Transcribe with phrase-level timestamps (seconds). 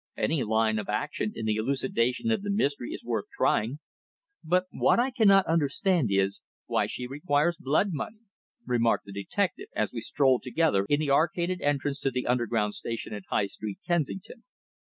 [0.17, 3.77] Any line of action in the elucidation of the mystery is worth trying.
[4.43, 8.21] But what I cannot quite understand is, why she requires blood money,"
[8.65, 13.13] remarked the detective as we strolled together in the arcaded entrance to the Underground Station
[13.13, 14.43] at High Street, Kensington.